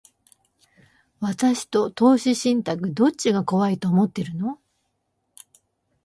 [1.19, 4.57] 私と投資信託、どっちが怖いと思ってるの？